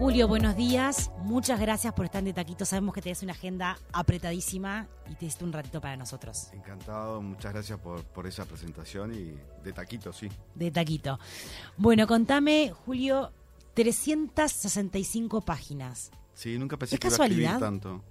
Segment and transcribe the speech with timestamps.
[0.00, 1.10] Julio, buenos días.
[1.24, 2.64] Muchas gracias por estar de Taquito.
[2.64, 6.48] Sabemos que tenés una agenda apretadísima y te diste un ratito para nosotros.
[6.54, 10.30] Encantado, muchas gracias por, por esa presentación y de Taquito, sí.
[10.54, 11.18] De Taquito.
[11.76, 13.30] Bueno, contame, Julio,
[13.74, 16.10] 365 páginas.
[16.32, 18.02] Sí, nunca pensé ¿Es que iba a escribir tanto.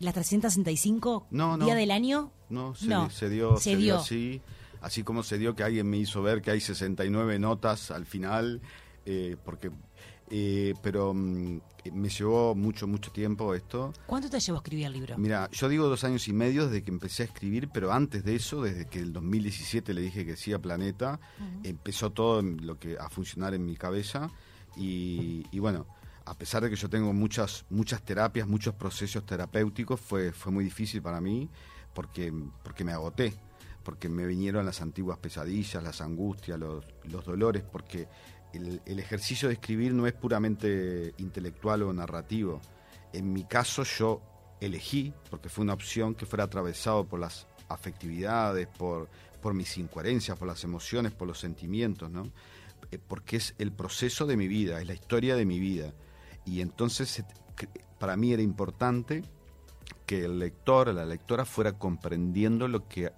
[0.00, 1.26] ¿Las 365?
[1.32, 1.66] No, no.
[1.66, 2.32] ¿Día del año?
[2.48, 3.96] No, se, No, se dio, se se dio dio.
[3.98, 4.40] así,
[4.80, 8.62] así como se dio que alguien me hizo ver que hay 69 notas al final,
[9.04, 9.70] eh, porque,
[10.30, 11.60] eh, pero mm,
[11.92, 13.92] me llevó mucho, mucho tiempo esto.
[14.06, 15.18] ¿Cuánto te llevó a escribir el libro?
[15.18, 18.34] Mira, yo digo dos años y medio desde que empecé a escribir, pero antes de
[18.34, 21.20] eso, desde que el 2017 le dije que sí a Planeta,
[21.62, 24.30] empezó todo lo que a funcionar en mi cabeza
[24.76, 25.86] y, y bueno,
[26.24, 30.64] a pesar de que yo tengo muchas muchas terapias, muchos procesos terapéuticos, fue fue muy
[30.64, 31.48] difícil para mí
[31.94, 32.32] porque
[32.64, 33.32] porque me agoté,
[33.84, 38.08] porque me vinieron las antiguas pesadillas, las angustias, los, los dolores, porque
[38.52, 42.60] el, ejercicio de escribir no es puramente intelectual o narrativo.
[43.12, 44.22] En mi caso yo
[44.60, 49.08] elegí, porque fue una opción que fuera atravesado por las afectividades, por,
[49.42, 52.30] por mis incoherencias, por las emociones, por los sentimientos, ¿no?
[52.90, 55.92] Eh, Porque es el proceso de mi vida, es la historia de mi vida.
[56.44, 57.24] Y entonces
[57.98, 59.22] para mí era importante
[60.04, 63.12] que el lector, la lectora fuera comprendiendo lo que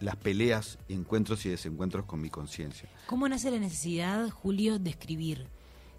[0.00, 2.88] las peleas, encuentros y desencuentros con mi conciencia.
[3.06, 5.46] ¿Cómo nace la necesidad, Julio, de escribir?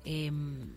[0.05, 0.31] Eh,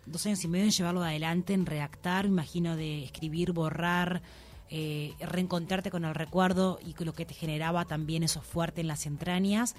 [0.07, 4.23] dos años y medio en llevarlo adelante, en redactar, imagino de escribir, borrar,
[4.69, 8.89] eh, reencontrarte con el recuerdo y con lo que te generaba también eso fuerte en
[8.89, 9.75] las entrañas.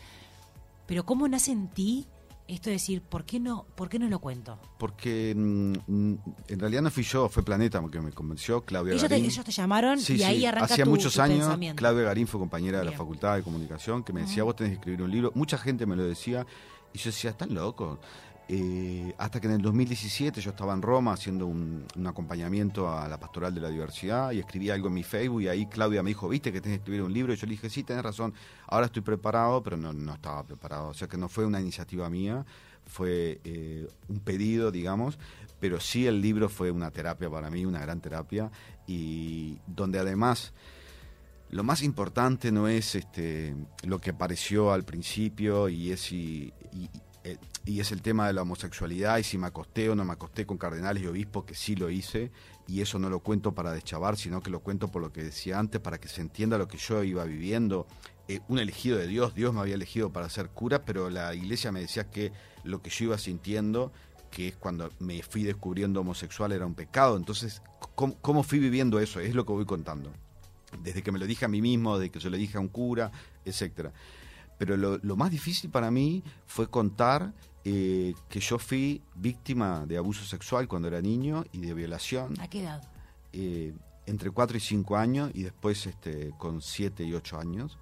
[0.86, 2.08] Pero ¿cómo nace en ti
[2.48, 4.60] esto de decir, ¿por qué no, por qué no lo cuento?
[4.78, 6.18] Porque mm, mm,
[6.50, 9.26] en realidad no fui yo, fue Planeta que me convenció, Claudia Ellos te, Garín.
[9.26, 10.24] ellos te llamaron Sí, y sí.
[10.24, 11.48] ahí arranca Hacía tu, muchos tu años.
[11.76, 12.92] Claudia Garín fue compañera de la.
[12.92, 15.32] Facultad de Comunicación, que me decía, vos tenés que escribir un libro.
[15.36, 16.46] Mucha gente me lo decía,
[16.94, 18.00] y yo decía, están locos.
[18.50, 23.18] Eh, hasta que en el 2017 yo estaba en Roma haciendo un, acompañamiento a la
[23.18, 26.28] Pastoral de la Diversidad y escribí algo en mi Facebook y ahí Claudia me dijo,
[26.28, 28.34] viste que tenés que escribir un libro y yo le dije, sí, tenés razón,
[28.68, 32.10] ahora estoy preparado, pero no, no estaba preparado, o sea que no fue una iniciativa
[32.10, 32.46] mía,
[32.86, 35.18] fue eh, un pedido, digamos,
[35.62, 38.52] pero sí el libro fue una terapia para mí, una gran terapia
[38.86, 40.54] y donde además
[41.50, 46.52] lo más importante no es este lo que apareció al principio y es y-
[47.24, 50.14] eh, y es el tema de la homosexualidad y si me acosté o no me
[50.14, 52.32] acosté con cardenales y obispos que sí lo hice
[52.68, 55.60] y eso no lo cuento para deschavar sino que lo cuento por lo que decía
[55.60, 57.88] antes para que se entienda lo que yo iba viviendo
[58.30, 61.74] Eh, un elegido de Dios Dios me había elegido para ser cura pero la iglesia
[61.74, 62.32] me decía que
[62.64, 63.92] lo que yo iba sintiendo
[64.32, 67.62] que es cuando me fui descubriendo homosexual era un pecado entonces
[67.96, 69.20] ¿cómo, cómo fui viviendo eso?
[69.20, 70.10] es lo que voy contando
[70.82, 72.68] desde que me lo dije a mí mismo, desde que se lo dije a un
[72.68, 73.12] cura,
[73.46, 73.92] etcétera.
[74.66, 77.34] Pero lo, lo más difícil para mí fue contar
[77.66, 82.48] eh, que yo fui víctima de abuso sexual cuando era niño y de violación ¿A
[82.50, 82.82] qué edad?
[83.34, 83.74] eh,
[84.06, 87.78] entre 4 y 5 años y después este, con 7 y 8 años.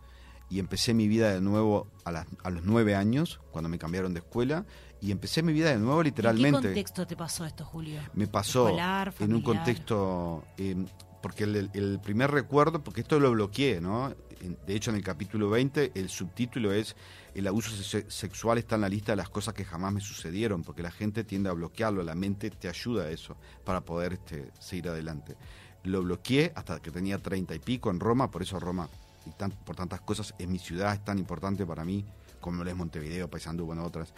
[0.49, 4.13] Y empecé mi vida de nuevo a, las- a los 9 años, cuando me cambiaron
[4.13, 4.65] de escuela.
[5.01, 8.01] Y empecé mi vida de nuevo ¿En qué literalmente contexto te pasó esto, Julio?
[8.13, 10.75] me pasó Escolar, en un contexto eh,
[11.23, 14.13] porque el, el primer recuerdo porque esto lo bloqueé no
[14.49, 16.95] de hecho en el capítulo 20 el subtítulo es
[17.35, 20.63] el abuso se- sexual está en la lista de las cosas que jamás me sucedieron
[20.63, 24.51] porque la gente tiende a bloquearlo la mente te ayuda a eso para poder este,
[24.59, 25.35] seguir adelante
[25.83, 28.89] lo bloqueé hasta que tenía 30 y pico en Roma por eso Roma
[29.25, 29.31] y
[29.65, 32.05] por tantas cosas es mi ciudad es tan importante para mí
[32.39, 34.13] como lo es Montevideo Paysandú bueno otras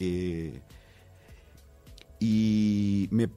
[0.00, 0.60] eh,
[2.20, 3.28] y me,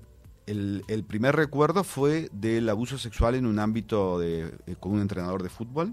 [0.47, 5.01] el, el primer recuerdo fue del abuso sexual en un ámbito de, eh, con un
[5.01, 5.91] entrenador de fútbol.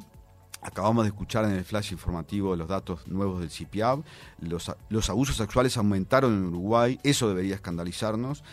[0.69, 4.03] Acabamos de escuchar en el flash informativo los datos nuevos del CIPIAB.
[4.43, 8.45] Los, abusos sexuales aumentaron en Uruguay, eso debería escandalizarnos.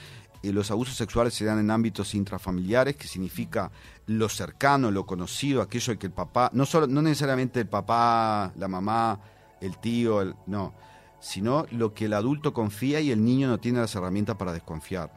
[0.41, 3.69] Eh, los abusos sexuales se dan en ámbitos intrafamiliares, que significa
[4.07, 8.69] lo cercano, lo conocido, aquello que el papá, no, solo, no necesariamente el papá, la
[8.69, 9.19] mamá,
[9.59, 10.73] el tío, el- no,
[11.19, 15.11] sino lo que el adulto confía y el niño no tiene las herramientas para desconfiar.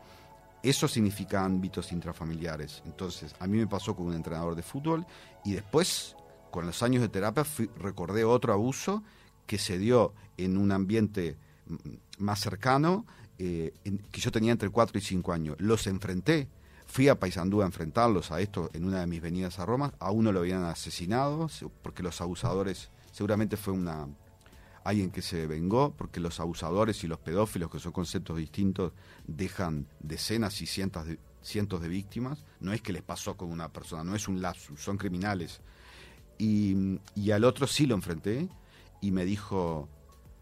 [0.65, 2.83] Eso significa ámbitos intrafamiliares.
[2.87, 5.07] Entonces, a mí me pasó con un entrenador de fútbol
[5.45, 6.17] y después,
[6.51, 9.03] con los años de terapia, fui- recordé otro abuso
[9.47, 11.37] que se dio en un ambiente
[11.67, 11.77] mm,
[12.25, 13.05] más cercano,
[13.39, 13.73] eh,
[14.11, 15.57] que yo tenía entre 4 y 5 años.
[15.61, 16.49] Los enfrenté,
[16.87, 19.93] fui a Paysandú a enfrentarlos a esto en una de mis venidas a Roma.
[20.01, 24.09] A uno lo habían asesinado se- porque los abusadores, seguramente fue una
[24.85, 28.93] alguien que se vengó, porque los abusadores y los pedófilos, que son conceptos distintos,
[29.27, 32.45] dejan decenas y cientos de, cientos de víctimas.
[32.61, 35.61] No es que les pasó con una persona, no es un lapsus, son criminales.
[36.39, 38.49] Y, y al otro sí lo enfrenté
[39.01, 39.89] y me dijo,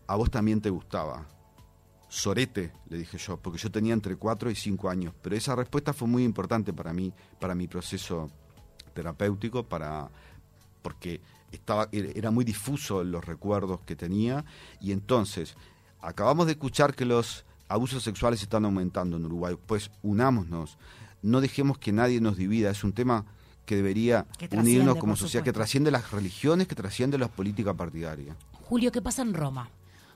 [0.06, 1.26] a vos también te gustaba.
[2.08, 5.14] sorete, le dije yo, porque yo tenía entre 4 y 5 años.
[5.22, 8.30] Pero esa respuesta fue muy importante para mí, para mi proceso
[8.94, 10.10] terapéutico, para
[10.82, 11.20] porque
[11.50, 14.44] estaba era muy difuso los recuerdos que tenía
[14.80, 15.56] y entonces
[16.00, 20.78] acabamos de escuchar que los abusos sexuales están aumentando en Uruguay, pues unámonos,
[21.22, 23.24] no dejemos que nadie nos divida, es un tema
[23.66, 28.36] que debería unirnos como sociedad, que trasciende las religiones, que trasciende las políticas partidarias.
[28.62, 29.68] Julio, ¿qué pasa en Roma?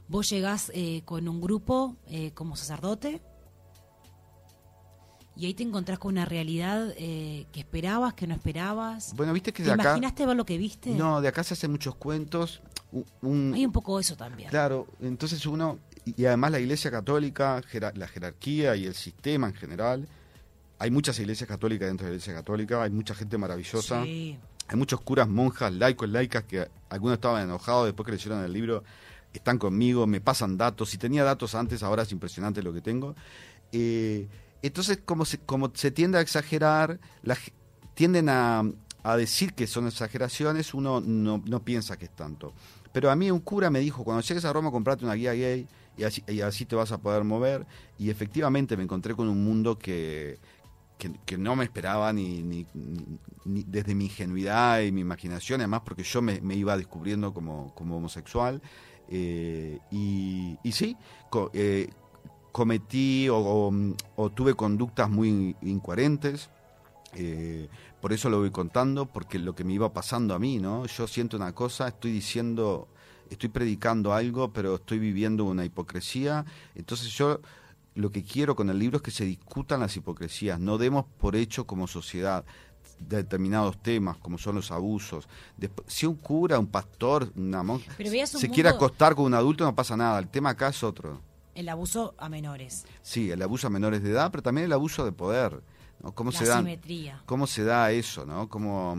[0.09, 3.21] Vos llegás eh, con un grupo eh, como sacerdote
[5.37, 9.15] y ahí te encontrás con una realidad eh, que esperabas, que no esperabas.
[9.15, 9.83] Bueno, viste que de acá.
[9.83, 10.91] ¿Imaginaste ver lo que viste?
[10.91, 12.61] No, de acá se hacen muchos cuentos.
[13.23, 14.51] Hay un poco eso también.
[14.51, 15.79] Claro, entonces uno.
[16.05, 17.63] Y además la Iglesia Católica,
[17.95, 20.09] la jerarquía y el sistema en general.
[20.81, 24.01] Hay muchas iglesias católicas dentro de la Iglesia Católica, hay mucha gente maravillosa.
[24.01, 28.83] Hay muchos curas, monjas, laicos, laicas que algunos estaban enojados después que leyeron el libro
[29.35, 30.89] están conmigo, me pasan datos.
[30.89, 33.15] Si tenía datos antes, ahora es impresionante lo que tengo.
[33.73, 34.27] Eh,
[34.63, 37.37] entonces, como se, como se tiende a exagerar, la,
[37.93, 38.65] tienden a,
[39.19, 42.55] decir que son exageraciones, uno no, no, piensa que es tanto.
[42.93, 45.67] Pero a mí un cura me dijo, cuando llegues a Roma, comprate una guía gay
[45.97, 47.67] y así, y así te vas a poder mover.
[47.99, 50.39] Y efectivamente me encontré con un mundo que,
[51.25, 52.67] que, no me esperaba ni, ni,
[53.45, 58.61] desde mi ingenuidad y mi imaginación, además porque yo me, iba descubriendo como, como homosexual.
[59.09, 60.97] Eh, y, sí,
[61.55, 61.89] eh,
[62.53, 63.73] cometí o,
[64.35, 66.51] tuve conductas muy incoherentes.
[67.15, 67.69] Eh,
[68.01, 70.87] por eso lo voy contando, porque lo que me iba pasando a mí, ¿no?
[70.87, 72.89] Yo siento una cosa, estoy diciendo,
[73.31, 76.45] estoy predicando algo, pero estoy viviendo una hipocresía.
[76.75, 77.41] Entonces yo
[77.95, 81.37] lo que quiero con el libro es que se discutan las hipocresías, no demos por
[81.37, 82.45] hecho como sociedad
[82.99, 85.29] determinados temas, como son los abusos.
[85.87, 87.91] si un cura, un pastor, una monja,
[88.27, 90.19] se quiere acostar con un adulto, no pasa nada.
[90.19, 91.21] El tema acá es otro.
[91.55, 92.85] El abuso a menores.
[93.03, 95.63] Sí, el abuso a menores de edad, pero también el abuso de poder.
[96.15, 96.65] ¿Cómo se da,
[97.27, 98.25] ¿Cómo se da eso?
[98.25, 98.49] ¿no?
[98.49, 98.97] ¿Cómo,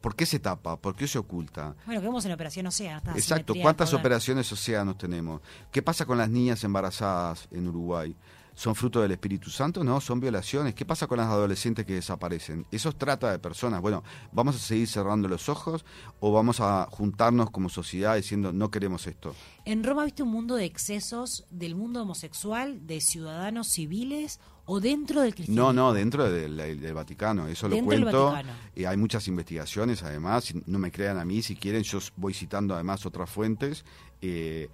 [0.00, 0.76] ¿Por qué se tapa?
[0.76, 1.74] ¿Por qué se oculta?
[1.86, 3.12] Bueno, que vemos en la operación Océano.
[3.14, 5.40] Exacto, ¿cuántas operaciones océanos tenemos?
[5.72, 8.14] ¿Qué pasa con las niñas embarazadas en Uruguay?
[8.58, 10.74] Son fruto del Espíritu Santo, no, son violaciones.
[10.74, 12.66] ¿Qué pasa con las adolescentes que desaparecen?
[12.72, 13.80] Eso trata de personas.
[13.80, 14.02] Bueno,
[14.32, 15.84] ¿vamos a seguir cerrando los ojos
[16.18, 19.32] o vamos a juntarnos como sociedad diciendo no queremos esto?
[19.64, 25.20] En Roma viste un mundo de excesos del mundo homosexual, de ciudadanos civiles o dentro
[25.20, 25.72] del cristianismo.
[25.72, 28.34] No, no, dentro del, Vaticano, eso lo cuento.
[28.74, 32.74] Y hay muchas investigaciones además, no me crean a mí, si quieren, yo voy citando
[32.74, 33.84] además otras fuentes.
[34.20, 34.68] Eh,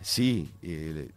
[0.00, 1.10] sí, eh,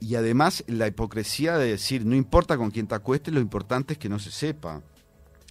[0.00, 3.98] y además la hipocresía de decir, no importa con quién te acuestes, lo importante es
[3.98, 4.82] que no se sepa.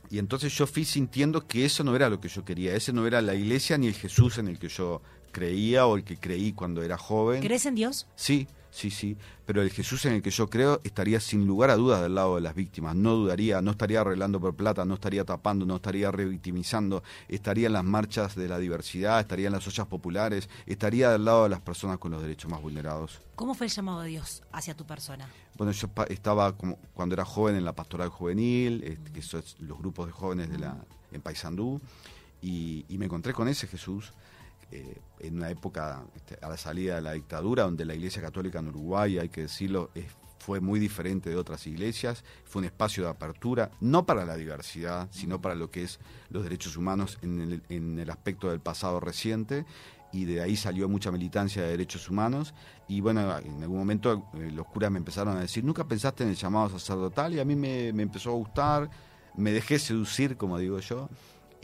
[0.10, 3.08] Y entonces yo fui sintiendo que eso no era lo que yo quería, ese no
[3.08, 6.54] era la iglesia ni el Jesús en el que yo creía o el que creí
[6.54, 7.42] cuando era joven.
[7.42, 8.08] ¿Crees en Dios?
[8.16, 11.78] Sí, sí, sí, pero el Jesús en el que yo creo estaría sin lugar a
[11.78, 15.24] dudas del lado de las víctimas, no dudaría, no estaría arreglando por plata, no estaría
[15.24, 19.88] tapando, no estaría revictimizando, estaría en las marchas de la diversidad, estaría en las ollas
[19.88, 23.22] populares, estaría del lado de las personas con los derechos más vulnerados.
[23.36, 25.30] ¿Cómo fue el llamado de Dios hacia tu persona?
[25.58, 29.78] Bueno, yo estaba como cuando era joven en la pastoral juvenil, este, que son los
[29.78, 30.76] grupos de jóvenes de la,
[31.14, 31.80] en Paysandú,
[32.42, 34.12] y, y me encontré con ese Jesús
[34.72, 38.60] eh, en una época este, a la salida de la dictadura, donde la Iglesia Católica
[38.60, 39.92] en Uruguay, hay que decirlo,
[40.46, 45.08] fue muy diferente de otras iglesias, fue un espacio de apertura, no para la diversidad,
[45.10, 49.66] sino para lo que es los derechos humanos en el, aspecto del pasado reciente,
[50.14, 52.54] y de ahí salió mucha militancia de derechos humanos,
[52.88, 56.30] y bueno, en algún momento eh, los curas me empezaron a decir, nunca pensaste en
[56.30, 58.90] el llamado sacerdotal, y a mí me, me empezó a gustar,
[59.36, 61.10] me dejé seducir, como digo yo,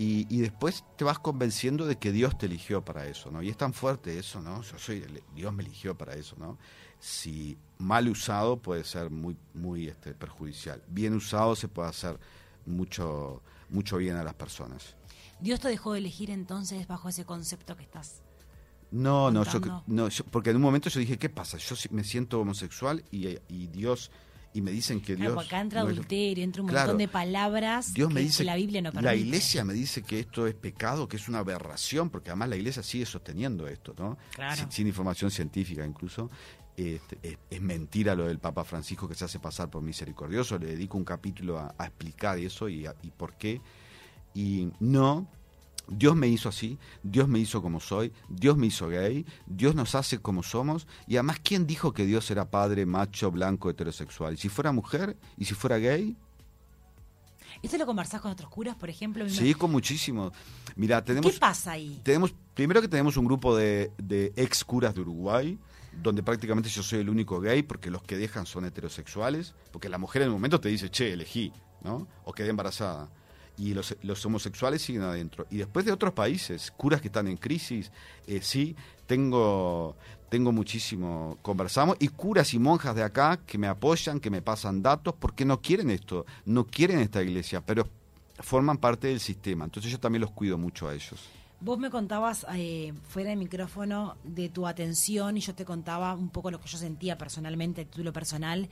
[0.03, 3.43] y, después te vas convenciendo de que Dios te eligió para eso, ¿no?
[3.43, 4.63] Y es tan fuerte eso, ¿no?
[4.63, 5.05] Yo soy,
[5.36, 6.58] Dios me eligió para eso, ¿no?
[7.00, 10.81] Si mal usado puede ser muy, muy este, perjudicial.
[10.88, 12.20] Bien usado se puede hacer
[12.65, 14.96] mucho, mucho bien a las personas.
[15.39, 18.24] ¿Dios te dejó de elegir entonces bajo ese concepto que estás
[18.91, 19.43] no, no,
[19.88, 21.58] no porque en un momento yo dije, ¿qué pasa?
[21.58, 24.12] Yo me siento homosexual y, y Dios
[24.53, 25.38] y me dicen que Dios...
[25.38, 28.91] acá entra adulterio, entra un montón de palabras Dios me dice, que la Biblia no
[28.91, 29.05] permite.
[29.05, 32.55] La iglesia me dice que esto es pecado, que es una aberración, porque además la
[32.58, 34.17] iglesia sigue sosteniendo esto, ¿no?
[34.70, 36.29] Sin, información científica incluso.
[36.75, 40.58] Este, es, mentira lo del Papa Francisco que se hace pasar por misericordioso.
[40.58, 43.62] Le dedico un capítulo a, explicar eso y, y por qué.
[44.34, 45.27] Y no,
[45.88, 49.96] Dios me hizo así, Dios me hizo como soy, Dios me hizo gay, Dios nos
[49.96, 50.88] hace como somos.
[51.08, 54.36] Y además, ¿quién dijo que Dios era padre, macho, blanco, heterosexual?
[54.36, 55.18] ¿Y si fuera mujer?
[55.38, 56.16] ¿Y si fuera gay?
[57.62, 59.28] ¿Esto lo conversás con otros curas, por ejemplo?
[59.30, 60.34] Sí, con muchísimos.
[60.76, 61.32] Mira, tenemos...
[61.32, 62.00] ¿Qué pasa ahí?
[62.04, 65.60] Tenemos, primero que tenemos un grupo de, de ex curas de Uruguay,
[66.02, 69.98] donde prácticamente yo soy el único gay, porque los que dejan son heterosexuales, porque la
[69.98, 71.52] mujer en el momento te dice, che, elegí,
[71.84, 72.08] ¿no?
[72.24, 73.10] O quedé embarazada.
[73.62, 75.46] Y los, los homosexuales siguen adentro.
[75.51, 77.91] Y después de otros países, curas que están en crisis,
[78.25, 78.75] eh, sí,
[79.06, 79.96] tengo,
[80.30, 84.82] tengo muchísimo, conversamos, y curas y monjas de acá que me apoyan, que me pasan
[84.82, 87.88] datos, porque no quieren esto, no quieren esta iglesia, pero
[88.39, 89.65] forman parte del sistema.
[89.65, 91.20] Entonces yo también los cuido mucho a ellos.
[91.60, 96.30] Vos me contabas eh, fuera del micrófono de tu atención y yo te contaba un
[96.30, 98.68] poco lo que yo sentía personalmente, a título personal,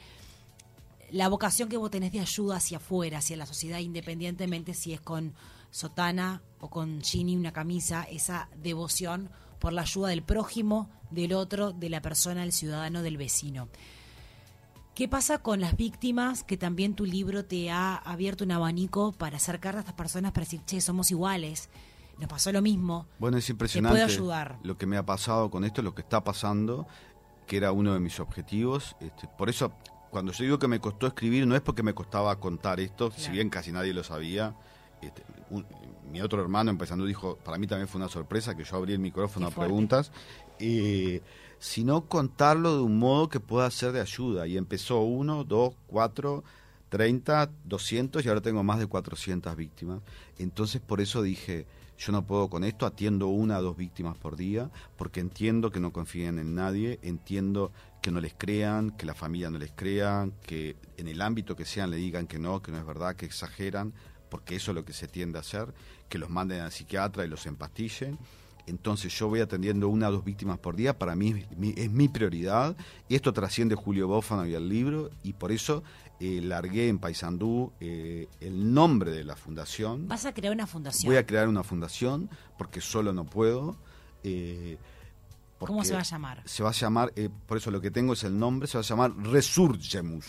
[1.12, 5.02] la vocación que vos tenés de ayuda hacia afuera, hacia la sociedad, independientemente si es
[5.02, 5.34] con
[5.72, 11.72] sotana o con Ginny una camisa, esa devoción por la ayuda del prójimo, del otro,
[11.72, 13.70] de la persona, del ciudadano, del vecino.
[14.96, 19.38] ¿Qué pasa con las víctimas que también tu libro te ha abierto un abanico para
[19.38, 21.70] acercar a estas personas para decir, che, somos iguales?
[22.18, 23.08] Nos pasó lo mismo.
[23.18, 24.60] Bueno, es impresionante ayudar.
[24.62, 26.86] lo que me ha pasado con esto, lo que está pasando,
[27.48, 28.98] que era uno de mis objetivos.
[29.00, 29.72] Este, por eso,
[30.10, 33.32] cuando yo digo que me costó escribir, no es porque me costaba contar esto, si
[33.32, 34.56] bien casi nadie lo sabía.
[35.02, 35.24] Este,
[36.12, 39.00] mi otro hermano empezando dijo, para mí también fue una sorpresa que yo abrí el
[39.00, 40.12] micrófono a preguntas,
[40.60, 41.22] eh,
[41.60, 44.48] sino contarlo de un modo que pueda ser de ayuda.
[44.48, 46.44] Y empezó uno, dos, cuatro,
[46.90, 50.02] treinta, doscientos y ahora tengo más de cuatrocientas víctimas.
[50.38, 51.68] Entonces por eso dije,
[52.00, 55.80] yo no puedo con esto, atiendo una o dos víctimas por día, porque entiendo que
[55.80, 60.32] no confíen en nadie, entiendo que no les crean, que la familia no les crean,
[60.42, 63.26] que en el ámbito que sean le digan que no, que no es verdad, que
[63.26, 63.94] exageran,
[64.30, 65.74] porque eso es lo que se tiende a hacer,
[66.08, 68.18] que los manden al psiquiatra y los empastillen.
[68.68, 71.44] Entonces yo voy atendiendo una o dos víctimas por día, para mí
[71.76, 72.78] es mi, prioridad.
[73.08, 75.84] Y esto trasciende Julio Bófano y el libro, y por eso
[76.20, 80.08] eh, largué en Paysandú eh, el nombre de la fundación.
[80.08, 81.10] ¿Vas a crear una fundación?
[81.10, 83.76] Voy a crear una fundación, porque solo no puedo.
[84.24, 84.78] Eh,
[85.60, 86.42] ¿Cómo se va a llamar?
[86.46, 87.14] Se va a llamar,
[87.46, 90.26] por eso lo que tengo es el nombre, se va a llamar Resurgemus,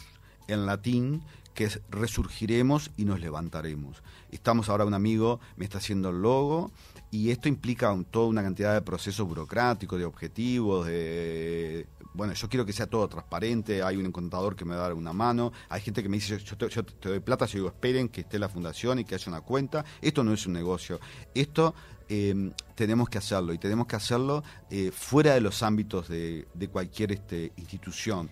[0.49, 1.23] en latín,
[1.55, 4.03] que es resurgiremos y nos levantaremos.
[4.31, 6.71] Estamos ahora, un amigo me está haciendo el logo
[7.11, 11.87] y esto implica toda una cantidad de procesos burocráticos, de objetivos, de...
[12.12, 14.95] Bueno, yo quiero que sea todo transparente, hay un contador que me va a dar
[14.95, 16.69] una mano, hay gente que me dice, yo te,
[17.09, 19.85] doy plata, yo digo, esperen que esté la fundación y que haya una cuenta.
[20.00, 20.99] Esto no es un negocio.
[21.35, 21.75] Esto
[22.09, 26.69] eh, tenemos que hacerlo y tenemos que hacerlo eh, fuera de los ámbitos de, de
[26.69, 28.29] cualquier este, institución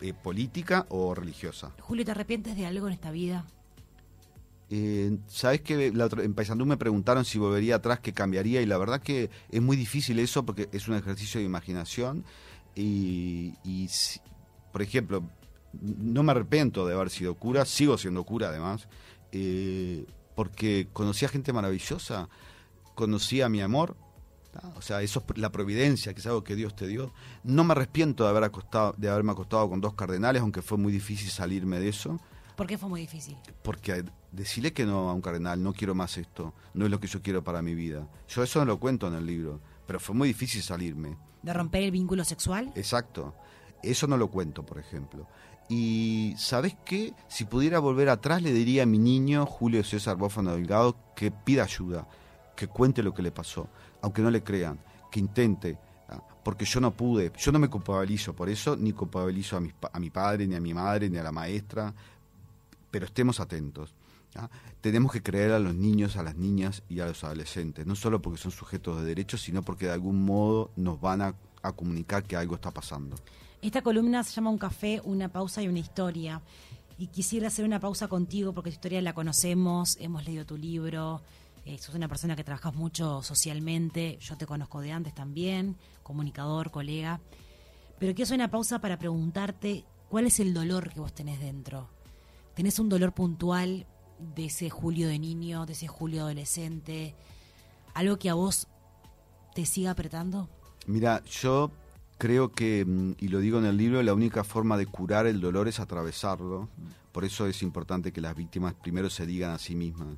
[0.00, 1.72] eh, política o religiosa.
[1.80, 3.44] Julio, ¿te arrepientes de algo en esta vida?
[5.28, 9.30] Sabes que en Paisandú me preguntaron si volvería atrás, qué cambiaría, y la verdad que
[9.50, 12.24] es muy difícil eso porque es un ejercicio de imaginación.
[12.80, 13.88] Y,
[14.70, 15.24] por ejemplo,
[15.82, 18.88] no me arrepiento de haber sido cura, sigo siendo cura además,
[19.32, 20.06] eh,
[20.36, 22.28] porque conocí a gente maravillosa,
[22.94, 23.96] conocí a mi amor,
[24.76, 27.12] o sea, eso es la providencia, que es algo que Dios te dio.
[27.44, 30.92] No me arrepiento de, haber acostado, de haberme acostado con dos cardenales, aunque fue muy
[30.92, 32.20] difícil salirme de eso.
[32.56, 33.36] ¿Por qué fue muy difícil?
[33.62, 37.06] Porque decirle que no a un cardenal, no quiero más esto, no es lo que
[37.06, 38.08] yo quiero para mi vida.
[38.28, 41.16] Yo eso no lo cuento en el libro, pero fue muy difícil salirme.
[41.48, 42.70] ¿De romper el vínculo sexual?
[42.74, 43.34] Exacto.
[43.82, 45.26] Eso no lo cuento, por ejemplo.
[45.68, 47.14] Y ¿sabes qué?
[47.28, 51.64] Si pudiera volver atrás, le diría a mi niño, Julio César Bófano Delgado, que pida
[51.64, 52.06] ayuda,
[52.54, 53.68] que cuente lo que le pasó
[54.02, 54.78] aunque no le crean,
[55.10, 55.78] que intente,
[56.08, 56.22] ¿ah?
[56.44, 59.98] porque yo no pude, yo no me culpabilizo por eso, ni culpabilizo a mi, a
[59.98, 61.92] mi padre, ni a mi madre, ni a la maestra,
[62.90, 63.94] pero estemos atentos.
[64.34, 64.48] ¿Ah?
[64.80, 68.22] Tenemos que creer a los niños, a las niñas y a los adolescentes, no solo
[68.22, 71.34] porque son sujetos de derechos, sino porque de algún modo nos van a,
[71.76, 73.14] comunicar que algo está pasando.
[73.60, 76.40] Esta columna se llama Un café, una pausa y una historia.
[76.96, 81.20] Y quisiera hacer una pausa contigo porque tu historia la conocemos, hemos leído tu libro,
[81.66, 86.70] eh, sos una persona que trabajas mucho socialmente, yo te conozco de antes también, comunicador,
[86.70, 87.20] colega.
[87.98, 91.90] Pero quiero hacer una pausa para preguntarte cuál es el dolor que vos tenés dentro.
[92.54, 93.86] ¿Tenés un dolor puntual
[94.34, 97.14] de ese Julio de niño, de ese Julio adolescente?
[97.94, 98.66] ¿Algo que a vos
[99.54, 100.48] te siga apretando?
[100.86, 101.70] Mira, yo
[102.18, 105.40] creo que, mm, y lo digo en el libro, la única forma de curar el
[105.40, 106.68] dolor es atravesarlo.
[107.12, 110.16] Por eso es importante que las víctimas primero se digan a sí mismas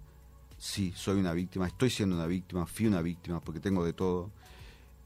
[0.60, 4.30] sí, soy una víctima, estoy siendo una víctima, fui una víctima porque tengo de todo.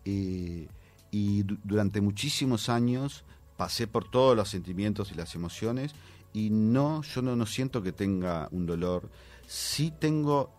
[0.04, 0.66] Eh,
[1.12, 3.24] y durante muchísimos años
[3.56, 5.94] pasé por todos los sentimientos y las emociones
[6.34, 9.08] y no, yo no, no siento que tenga un dolor.
[9.46, 10.52] Sí tengo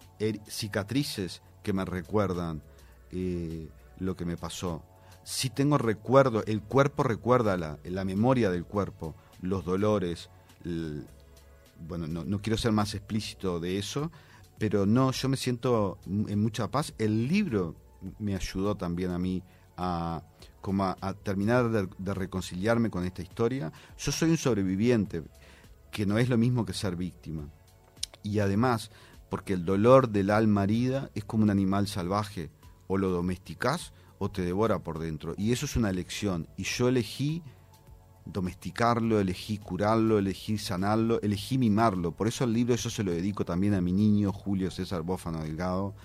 [0.47, 2.63] cicatrices que me recuerdan
[3.11, 3.67] eh,
[3.99, 4.81] lo que me pasó.
[5.23, 10.29] Sí tengo recuerdo, el cuerpo recuerda la, la memoria del cuerpo, los dolores,
[11.87, 14.11] bueno, no, no quiero ser más explícito de eso,
[14.57, 16.93] pero no, yo me siento en mucha paz.
[16.97, 17.75] El libro
[18.19, 19.43] me ayudó también a mí
[19.77, 20.23] a,
[20.61, 23.71] como a, terminar de, reconciliarme con esta historia.
[23.97, 25.23] Yo soy un sobreviviente,
[25.95, 27.47] que no es lo mismo que ser víctima.
[28.21, 28.91] Y además,
[29.29, 32.51] porque el dolor del alma herida es como un animal salvaje,
[32.87, 35.35] o lo domesticás o te devora por dentro.
[35.37, 36.49] Y eso es una elección.
[36.57, 37.43] Y yo elegí
[38.25, 42.11] domesticarlo, elegí curarlo, elegí sanarlo, elegí mimarlo.
[42.11, 45.43] Por eso el libro yo se lo dedico también a mi niño Julio César Bófano
[45.43, 45.95] Delgado,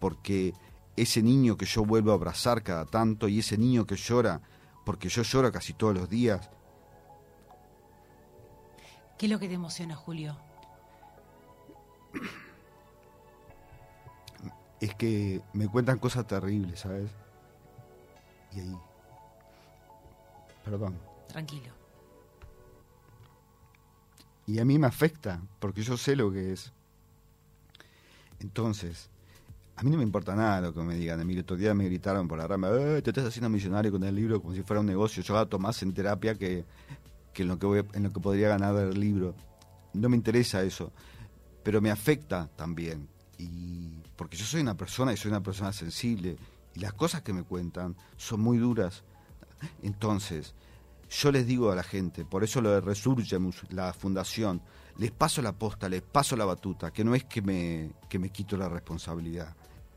[0.00, 0.54] porque
[0.96, 4.40] ese niño que yo vuelvo a abrazar cada tanto y ese niño que llora,
[4.86, 6.48] porque yo lloro casi todos los días.
[9.18, 10.36] ¿Qué es lo que te emociona, Julio?
[14.80, 17.10] Es que me cuentan cosas terribles, ¿sabes?
[18.52, 18.78] Y ahí...
[20.64, 20.98] Perdón.
[21.28, 21.72] Tranquilo.
[24.46, 26.72] Y a mí me afecta, porque yo sé lo que es.
[28.40, 29.08] Entonces,
[29.76, 31.20] a mí no me importa nada lo que me digan.
[31.20, 33.90] A mí el otro día me gritaron por la rama, eh, te estás haciendo millonario
[33.90, 35.22] con el libro como si fuera un negocio.
[35.22, 36.64] Yo gasto más en terapia que,
[37.42, 39.34] en, lo que voy, en lo que podría ganar del libro.
[39.92, 40.92] No me interesa eso,
[41.62, 43.08] pero me afecta también.
[43.38, 46.36] Y porque yo soy una persona y soy una persona sensible
[46.74, 49.04] y las cosas que me cuentan son muy duras.
[49.82, 50.54] Entonces,
[51.10, 54.60] yo les digo a la gente, por eso lo de Resurgemus, la fundación,
[54.98, 58.30] les paso la posta, les paso la batuta, que no es que me, que me
[58.30, 59.54] quito la responsabilidad,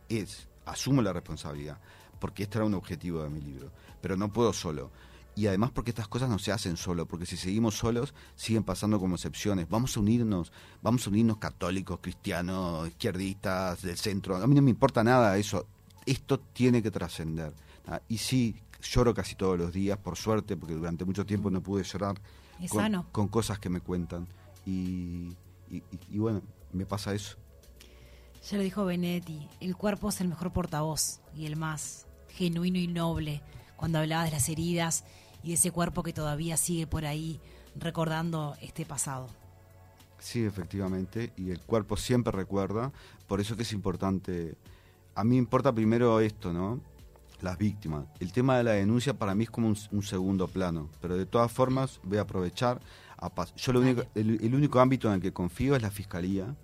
[0.10, 1.80] es, asumo la responsabilidad,
[2.20, 4.92] porque este era un objetivo de mi libro, pero no puedo solo.
[5.38, 9.00] Y además porque estas cosas no se hacen solo, porque si seguimos solos siguen pasando
[9.00, 9.70] como excepciones.
[9.70, 10.52] Vamos a unirnos,
[10.82, 14.38] vamos a unirnos católicos, cristianos, izquierdistas, del centro.
[14.38, 15.68] A mí no me importa nada eso.
[16.08, 17.54] Esto tiene que trascender.
[18.08, 21.84] Y sí, lloro casi todos los días, por suerte, porque durante mucho tiempo no pude
[21.84, 22.20] llorar
[23.12, 24.28] con, cosas que me cuentan.
[24.66, 25.36] Y,
[26.10, 26.42] bueno,
[26.74, 27.38] me pasa eso.
[28.50, 32.88] Ya lo dijo Benetti, el cuerpo es el mejor portavoz y el más genuino y
[32.88, 33.44] noble
[33.76, 35.04] cuando hablaba de las heridas
[35.48, 37.40] y ese cuerpo que todavía sigue por ahí
[37.76, 39.28] recordando este pasado.
[40.20, 42.92] Sí, efectivamente, y el cuerpo siempre recuerda,
[43.28, 44.56] por eso que es importante.
[45.16, 46.82] A mí me importa primero esto, ¿no?
[47.42, 48.06] las víctimas.
[48.20, 51.52] El tema de la denuncia para mí es como un, segundo plano, pero de todas
[51.52, 52.82] formas voy a aprovechar.
[53.20, 56.56] A Yo lo único, el, único ámbito en el que confío es la fiscalía.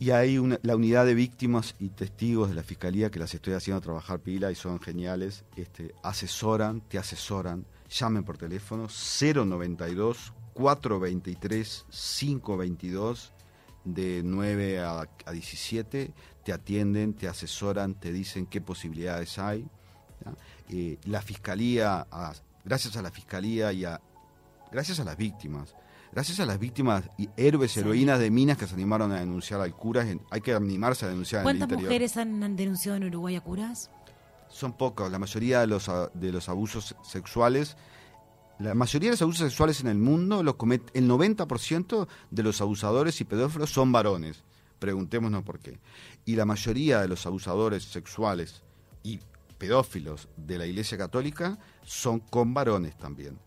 [0.00, 3.52] Y hay una, la unidad de víctimas y testigos de la fiscalía que las estoy
[3.52, 5.44] haciendo trabajar pila y son geniales.
[5.54, 7.64] Este, asesoran, te asesoran.
[7.88, 13.32] Llamen por teléfono 092 423 522
[13.84, 16.12] de 9 a, a 17
[16.44, 19.66] te atienden, te asesoran, te dicen qué posibilidades hay.
[20.68, 22.06] Eh, la fiscalía,
[22.64, 24.00] gracias a la fiscalía y a,
[24.70, 25.74] gracias a las víctimas,
[26.12, 29.74] gracias a las víctimas y héroes, heroínas de minas que se animaron a denunciar al
[29.74, 31.68] curas, hay que animarse a denunciar en el interior.
[31.68, 33.90] ¿Cuántas mujeres han denunciado en Uruguay a curas?
[34.48, 37.76] Son pocas, la mayoría de los, de los abusos sexuales
[38.60, 42.60] la mayoría de los abusos sexuales en el mundo los comete, el 90% de los
[42.60, 44.42] abusadores y pedófilos son varones.
[44.78, 45.80] Preguntémonos por qué.
[46.26, 48.62] Y la mayoría de los abusadores sexuales
[49.02, 49.18] y
[49.56, 53.38] pedófilos de la Iglesia Católica son con varones también.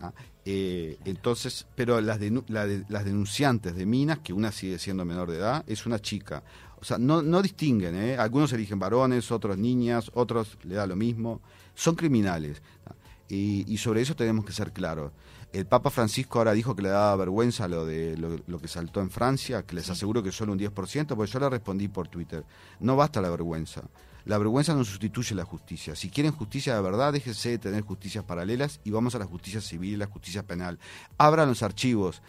[0.00, 0.12] ¿Ah?
[0.44, 5.64] Eh, entonces, pero las, las denunciantes de minas, que una sigue siendo menor de edad,
[5.66, 6.42] es una chica.
[6.80, 8.16] O sea, no, no distinguen, ¿eh?
[8.16, 11.40] algunos eligen varones, otros niñas, otros le da lo mismo.
[11.74, 12.62] Son criminales.
[12.86, 12.94] ¿ah?
[13.28, 15.12] Y, y, sobre eso tenemos que ser claros.
[15.52, 19.10] El Papa Francisco ahora dijo que le daba vergüenza lo de lo, que saltó en
[19.10, 22.44] Francia, que les aseguro que solo un 10%, porque yo le respondí por Twitter.
[22.80, 23.82] No basta la vergüenza.
[24.28, 25.96] La vergüenza no sustituye la justicia.
[25.96, 29.62] Si quieren justicia de verdad, déjense de tener justicias paralelas y vamos a la justicia
[29.62, 30.78] civil y la justicia penal.
[31.16, 32.20] Abran los archivos.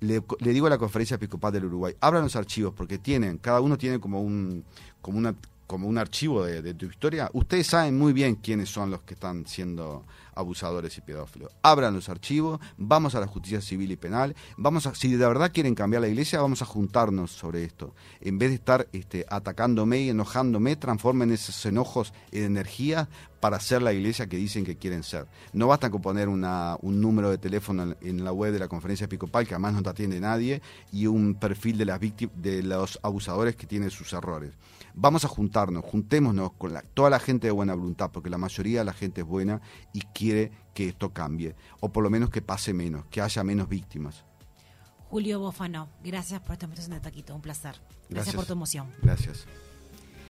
[0.00, 3.62] Le, le, digo a la conferencia episcopal del Uruguay, abran los archivos porque tienen, cada
[3.62, 4.64] uno tiene como un,
[5.00, 5.34] como una,
[5.66, 7.30] como un archivo de, tu historia.
[7.32, 10.04] Ustedes saben muy bien quiénes son los que están siendo
[10.36, 11.50] abusadores y pedófilos.
[11.62, 15.50] Abran los archivos, vamos a la justicia civil y penal, vamos a, si de verdad
[15.52, 17.94] quieren cambiar la iglesia, vamos a juntarnos sobre esto.
[18.20, 23.08] En vez de estar este, atacándome y enojándome, transformen esos enojos en energía
[23.40, 25.26] para ser la iglesia que dicen que quieren ser.
[25.52, 26.40] No basta con poner un
[26.82, 30.18] número de teléfono en, la web de la conferencia episcopal, que además no te atiende
[30.18, 34.52] nadie, y un perfil de, las víctimas, de los abusadores que tienen sus errores.
[34.94, 38.86] Vamos a juntarnos, juntémonos con toda la gente de buena voluntad, porque la mayoría de
[38.86, 39.60] la gente es buena
[39.92, 40.25] y quiere
[40.74, 44.24] que esto cambie, o por lo menos que pase menos, que haya menos víctimas.
[45.08, 47.72] Julio Bofano, gracias por esta invitación de Taquito, un placer.
[47.72, 48.92] Gracias, gracias por tu emoción.
[49.02, 49.46] Gracias.